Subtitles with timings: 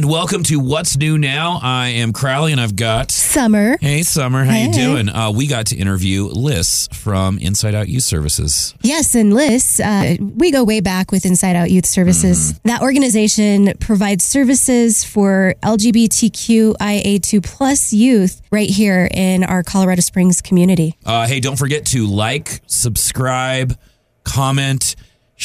[0.00, 1.60] And welcome to What's New Now.
[1.62, 3.76] I am Crowley, and I've got Summer.
[3.82, 4.46] Hey, Summer.
[4.46, 5.10] How you doing?
[5.10, 8.74] Uh, we got to interview Liz from Inside Out Youth Services.
[8.80, 12.58] Yes, and Liz, uh, we go way back with Inside Out Youth Services.
[12.60, 20.96] That organization provides services for LGBTQIA2 plus youth right here in our Colorado Springs community.
[21.04, 23.78] Uh, hey, don't forget to like, subscribe,
[24.24, 24.96] comment,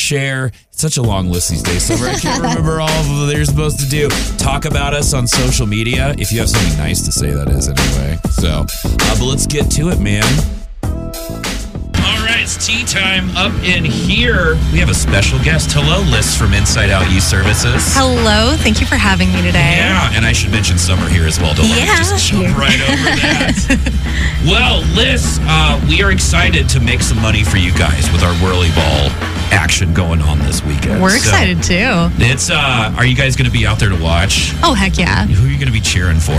[0.06, 0.52] share.
[0.72, 3.36] It's such a long list these days, so I can't remember all of them that
[3.36, 4.10] you're supposed to do.
[4.38, 7.32] Talk about us on social media if you have something nice to say.
[7.32, 8.20] That is anyway.
[8.32, 10.24] So, uh, but let's get to it, man.
[10.84, 14.56] All right, it's tea time up in here.
[14.74, 15.72] We have a special guest.
[15.72, 17.82] Hello, Liz from Inside Out Youth Services.
[17.96, 19.78] Hello, thank you for having me today.
[19.80, 21.54] Yeah, and I should mention Summer here as well.
[21.56, 21.98] Don't let me Yeah.
[21.98, 23.56] just jump right over that.
[24.46, 28.34] well, Liz, uh, we are excited to make some money for you guys with our
[28.44, 29.10] Whirly Ball
[29.52, 31.02] action going on this weekend.
[31.02, 32.10] We're So, excited too.
[32.24, 34.52] it's uh, are you guys going to be out there to watch?
[34.64, 35.26] Oh heck yeah!
[35.26, 36.38] Who are you going to be cheering for?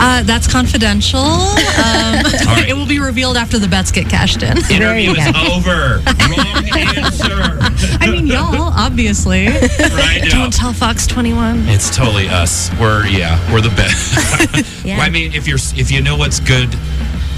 [0.00, 1.18] Uh, that's confidential.
[1.78, 2.66] Um, right.
[2.68, 4.58] It will be revealed after the bets get cashed in.
[4.70, 5.98] Interview you is over.
[6.28, 7.58] Wrong answer.
[8.00, 11.68] I mean, y'all obviously right don't tell Fox Twenty One.
[11.68, 12.70] It's totally us.
[12.80, 14.74] We're yeah, we're the best.
[14.84, 14.96] Yeah.
[14.98, 16.74] Well, I mean, if you're if you know what's good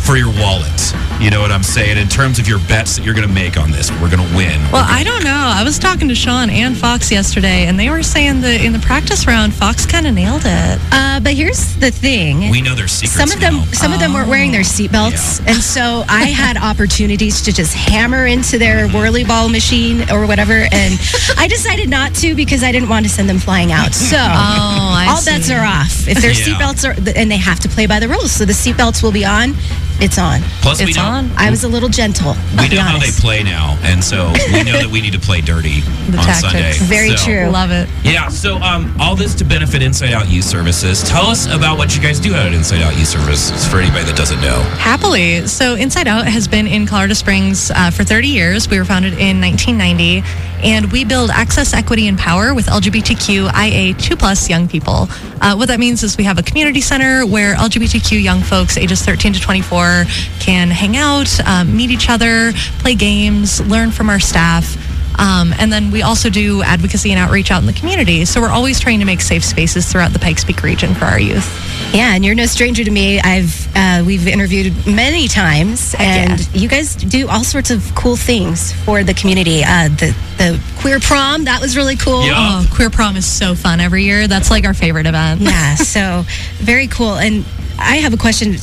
[0.05, 0.81] for your wallet,
[1.21, 1.99] you know what I'm saying.
[1.99, 4.37] In terms of your bets that you're going to make on this, we're going to
[4.37, 4.59] win.
[4.73, 5.31] Well, I don't know.
[5.55, 8.79] I was talking to Sean and Fox yesterday, and they were saying that in the
[8.79, 10.79] practice round, Fox kind of nailed it.
[10.93, 12.51] Uh, but here's the thing.
[12.51, 13.15] we know their secrets.
[13.17, 13.65] some of them, now.
[13.73, 18.27] some of them weren't wearing their seatbelts, and so I had opportunities to just hammer
[18.27, 20.95] into their whirly ball machine or whatever, and
[21.37, 23.93] I decided not to because I didn't want to send them flying out.
[23.93, 25.31] So Oh, I all see.
[25.31, 26.09] bets are off.
[26.09, 26.45] If their Yeah.
[26.57, 29.25] seatbelts are, and they have to play by the rules, so the seatbelts will be
[29.25, 29.55] on.
[30.03, 30.41] It's on.
[30.63, 31.31] Plus, we It's know on.
[31.37, 32.33] I was a little gentle.
[32.53, 35.19] we I'll know how they play now, and so we know that we need to
[35.21, 35.81] play dirty
[36.11, 36.41] The on tactics.
[36.41, 36.73] Sunday.
[36.87, 37.47] Very So- true.
[37.51, 37.89] Love it.
[38.05, 38.29] Yeah.
[38.29, 41.03] So, um, all this to benefit Inside Out Youth Services.
[41.03, 44.17] Tell us about what you guys do at Inside Out Youth Services for anybody that
[44.17, 44.61] doesn't know.
[44.79, 45.47] Happily.
[45.47, 48.69] So, Inside Out has been in Colorado Springs uh, for 30 years.
[48.69, 50.23] We were founded in 1990,
[50.67, 55.09] and we build access, equity, and power with LGBTQIA2 plus young people.
[55.41, 59.03] Uh, what that means is we have a community center where LGBTQ young folks ages
[59.03, 60.05] 13 to 24
[60.39, 61.00] can hang out,
[61.47, 64.77] um, meet each other, play games, learn from our staff.
[65.19, 68.25] Um, and then we also do advocacy and outreach out in the community.
[68.25, 71.21] So we're always trying to make safe spaces throughout the Pikes Peak region for our
[71.21, 71.70] youth.
[71.93, 73.21] Yeah, and you're no stranger to me.
[73.21, 78.15] I've uh, we've interviewed many times, Heck and you guys do all sorts of cool
[78.17, 79.63] things for the community.
[79.65, 82.25] Uh, the the queer prom that was really cool.
[82.25, 82.35] Yeah.
[82.37, 84.29] Oh, Queer Prom is so fun every year.
[84.29, 85.41] That's like our favorite event.
[85.41, 86.23] Yeah, so
[86.59, 87.17] very cool.
[87.17, 87.45] And
[87.79, 88.55] I have a question.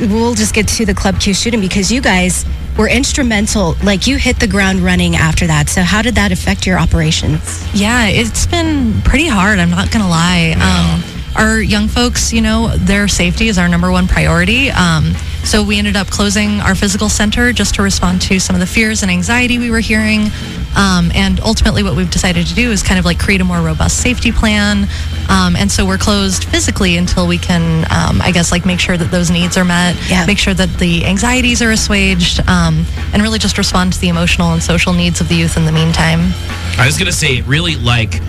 [0.00, 2.46] We'll just get to the Club Q shooting because you guys
[2.78, 3.76] were instrumental.
[3.84, 5.68] Like you hit the ground running after that.
[5.68, 7.40] So how did that affect your operations?
[7.74, 9.58] Yeah, it's been pretty hard.
[9.58, 10.54] I'm not going to lie.
[10.56, 14.70] Um, our young folks, you know, their safety is our number one priority.
[14.70, 15.14] Um,
[15.44, 18.66] so we ended up closing our physical center just to respond to some of the
[18.66, 20.28] fears and anxiety we were hearing.
[20.76, 23.60] Um, and ultimately, what we've decided to do is kind of like create a more
[23.60, 24.86] robust safety plan.
[25.28, 28.96] Um, and so we're closed physically until we can, um, I guess, like make sure
[28.96, 30.26] that those needs are met, Yeah.
[30.26, 34.52] make sure that the anxieties are assuaged, um, and really just respond to the emotional
[34.52, 36.32] and social needs of the youth in the meantime.
[36.78, 38.20] I was gonna say, really like,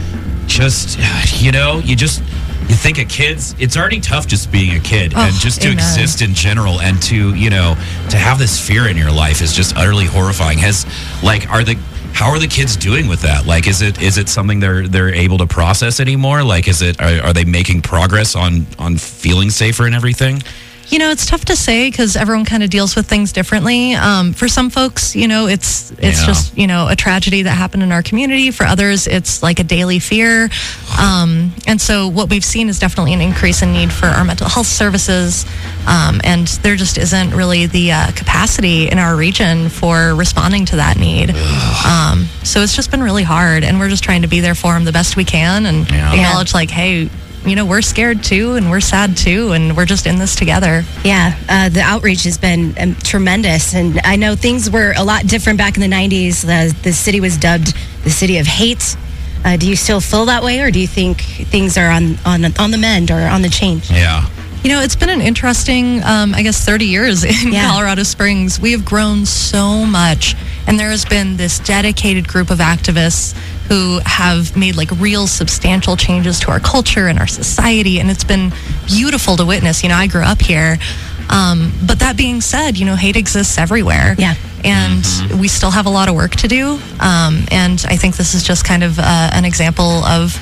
[0.48, 0.98] just
[1.42, 2.22] you know, you just
[2.70, 3.56] you think of kids.
[3.60, 5.78] It's already tough just being a kid, Oh, and just to amen.
[5.80, 7.76] exist in general, and to you know,
[8.10, 10.58] to have this fear in your life is just utterly horrifying.
[10.60, 10.86] Has
[11.24, 11.76] like, are the
[12.14, 13.46] how are the kids doing with that?
[13.46, 16.44] Like, is it is it something they're they're able to process anymore?
[16.44, 20.42] Like, is it are, are they making progress on on feeling safer and everything?
[20.90, 23.94] You know, it's tough to say because everyone kind of deals with things differently.
[23.96, 26.26] Um, for some folks, you know, it's it's Yeah.
[26.26, 28.52] just you know a tragedy that happened in our community.
[28.52, 30.50] For others, it's like a daily fear.
[31.00, 34.50] Um, and so, what we've seen is definitely an increase in need for our mental
[34.50, 35.46] health services.
[35.88, 40.76] Um, and there just isn't really the uh, capacity in our region for responding to
[40.76, 41.30] that need.
[41.86, 44.74] Um, so it's just been really hard, and we're just trying to be there for
[44.74, 46.12] them the best we can and Yeah.
[46.14, 47.10] acknowledge, like, hey.
[47.46, 50.84] You know, we're scared too, and we're sad too, and we're just in this together.
[51.04, 55.26] Yeah, uh, the outreach has been um, tremendous, and I know things were a lot
[55.26, 56.42] different back in the '90s.
[56.42, 57.74] The, the city was dubbed
[58.04, 58.96] the city of hate.
[59.44, 62.46] Uh, do you still feel that way, or do you think things are on on
[62.60, 63.90] on the mend or on the change?
[63.90, 64.28] Yeah.
[64.64, 67.72] You know, it's been an interesting, um, I guess, 30 years in Yeah.
[67.72, 68.60] Colorado Springs.
[68.60, 70.36] We have grown so much,
[70.68, 73.34] and there has been this dedicated group of activists
[73.68, 78.24] who have made like real substantial changes to our culture and our society, and it's
[78.24, 78.52] been
[78.88, 79.84] beautiful to witness.
[79.84, 80.78] You know, I grew up here.
[81.30, 84.16] Um, but that being said, you know, hate exists everywhere.
[84.18, 84.34] Yeah.
[84.66, 85.06] And
[85.40, 86.78] we still have a lot of work to do.
[87.00, 90.36] Um, and I think this is just kind of uh, an example of,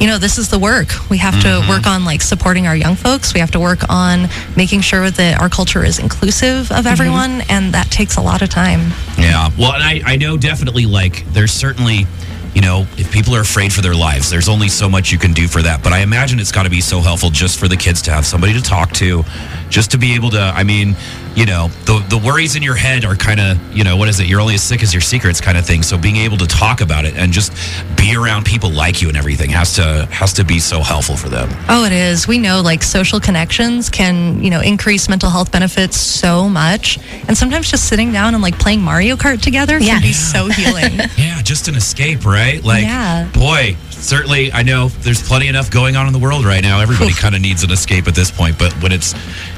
[0.00, 0.88] you know, this is the work.
[1.10, 1.66] We have Mm-hmm.
[1.66, 3.34] to work on like supporting our young folks.
[3.34, 6.78] We have to work on making sure that our culture is inclusive Mm-hmm.
[6.78, 8.92] of everyone, and that takes a lot of time.
[9.18, 9.50] Yeah.
[9.58, 12.06] Well, and I, I know definitely like there's certainly,
[12.54, 15.32] you know, if people are afraid for their lives, there's only so much you can
[15.32, 15.82] do for that.
[15.82, 18.26] But I imagine it's got to be so helpful just for the kids to have
[18.26, 19.24] somebody to talk to,
[19.72, 20.94] just to be able to, I mean,
[21.34, 24.20] you know, the, the worries in your head are kind of, you know, what is
[24.20, 24.26] it?
[24.26, 25.82] You're only as sick as your secrets kind of thing.
[25.82, 27.54] So being able to talk about it and just
[27.96, 31.30] be around people like you and everything has to, has to be so helpful for
[31.30, 31.48] them.
[31.70, 32.28] Oh, it is.
[32.28, 36.98] We know like social connections can, you know, increase mental health benefits so much.
[37.26, 39.94] And sometimes just sitting down and like playing Mario Kart together Yeah.
[39.94, 41.00] can be so healing.
[41.16, 42.62] Yeah, just an escape, right?
[42.62, 43.28] Like, Yeah.
[43.32, 46.80] boy, certainly, I know there's plenty enough going on in the world right now.
[46.80, 49.14] Everybody kind of needs an escape at this point, but when it's,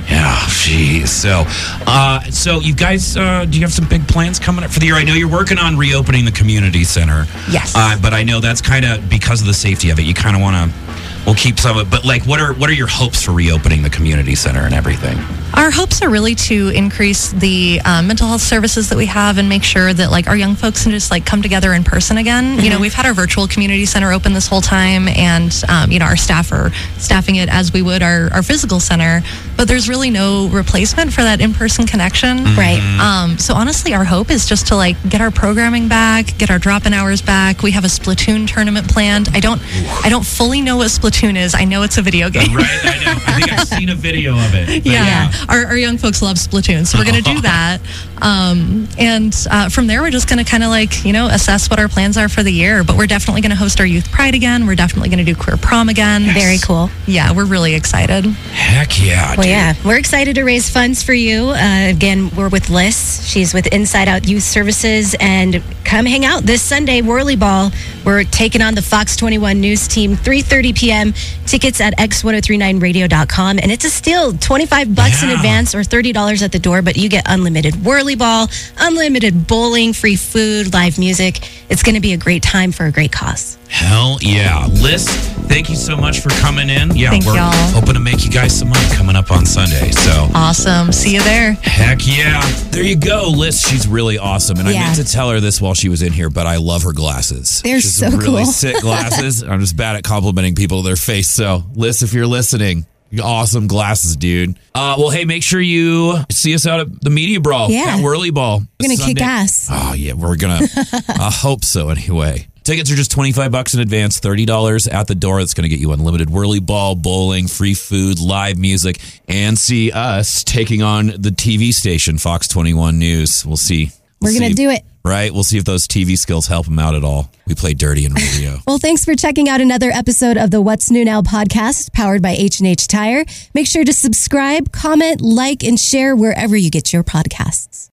[0.08, 1.10] yeah, geez.
[1.10, 1.44] So,
[1.86, 4.86] uh, so you guys, uh, do you have some big plans coming up for the
[4.86, 4.94] year?
[4.94, 7.26] I know you're working on reopening the community center.
[7.50, 7.72] Yes.
[7.74, 10.02] Uh, but I know that's kind of because of the safety of it.
[10.02, 10.78] You kind of want to.
[11.26, 13.80] We'll keep some of it, but like, what are what are your hopes for reopening
[13.80, 15.16] the community center and everything?
[15.54, 19.48] Our hopes are really to increase the uh, mental health services that we have and
[19.48, 22.62] make sure that like our young folks can just like come together in person again.
[22.62, 25.98] You know, we've had our virtual community center open this whole time, and um, you
[25.98, 29.22] know our staff are staffing it as we would our, our physical center.
[29.56, 32.44] But there's really no replacement for that in-person connection.
[32.56, 32.80] Right.
[33.00, 36.58] Um, so honestly, our hope is just to like get our programming back, get our
[36.58, 37.62] drop-in hours back.
[37.62, 39.28] We have a Splatoon tournament planned.
[39.32, 39.60] I don't,
[40.04, 41.54] I don't fully know what Splatoon is.
[41.54, 42.54] I know it's a video game.
[42.54, 43.12] Right, I know.
[43.26, 44.66] I think I've seen a video of it.
[44.84, 47.80] but Yeah, Our, our young folks love Splatoon, so we're going to do that.
[48.20, 51.68] Um, and uh, from there, we're just going to kind of like, you know, assess
[51.70, 52.82] what our plans are for the year.
[52.84, 54.66] But we're definitely going to host our Youth Pride again.
[54.66, 56.22] We're definitely going to do Queer Prom again.
[56.32, 56.90] Very cool.
[57.06, 58.24] Yeah, we're really excited.
[58.24, 59.34] Heck yeah.
[59.36, 59.50] Well, dude.
[59.50, 61.50] yeah, we're excited to raise funds for you.
[61.50, 63.26] Uh, again, we're with Liz.
[63.26, 67.70] She's with Inside Out Youth Services, and come hang out this Sunday, Whirly Ball.
[68.04, 71.14] We're taking on the Fox 21 News Team, 3:30 p.m.
[71.46, 76.58] Tickets at x1039radio.com, and it's a steal, 25 bucks in advance or $30 at the
[76.58, 78.48] door, but you get unlimited Whirly Ball,
[78.78, 81.48] unlimited bowling, free food, live music.
[81.68, 83.58] It's going to be a great time for a great cause.
[83.68, 84.66] Hell yeah.
[84.66, 86.94] Liz, thank you so much for coming in.
[86.96, 87.50] Yeah, Thank we're y'all.
[87.72, 89.90] hoping to make you guys some money coming up on Sunday.
[89.90, 90.92] So, Awesome.
[90.92, 91.52] See you there.
[91.62, 92.40] heck yeah.
[92.70, 93.60] There you go, Liz.
[93.60, 94.58] She's really awesome.
[94.58, 94.80] And I Yeah.
[94.84, 97.60] meant to tell her this while she was in here, but I love her glasses.
[97.64, 98.46] They're She's so really cool.
[98.46, 99.42] sick glasses.
[99.42, 101.28] I'm just bad at complimenting people to their face.
[101.28, 102.86] So, Liz, if you're listening,
[103.22, 104.56] awesome glasses, dude.
[104.74, 107.70] Uh, well, hey, make sure you see us out at the Media Brawl.
[107.70, 107.96] Yeah.
[107.98, 108.62] At Whirly Ball.
[108.80, 109.68] We're gonna kick ass.
[109.70, 110.60] Oh yeah, we're gonna.
[111.08, 111.90] I hope so.
[111.90, 115.38] Anyway, tickets are just twenty five bucks in advance, thirty dollars at the door.
[115.40, 120.42] That's gonna get you unlimited whirly ball, bowling, free food, live music, and see us
[120.42, 123.46] taking on the TV station Fox Twenty One News.
[123.46, 123.90] We'll see.
[124.20, 124.82] We're We'll gonna do it.
[125.06, 127.30] Right, we'll see if those TV skills help them out at all.
[127.46, 128.56] We play dirty in radio.
[128.66, 132.30] Well, thanks for checking out another episode of the What's New Now podcast powered by
[132.30, 133.26] H&H Tire.
[133.52, 137.90] Make sure to subscribe, comment, like, and share wherever you get your podcasts.